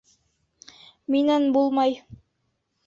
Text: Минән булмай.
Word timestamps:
Минән 1.17 1.47
булмай. 1.59 1.97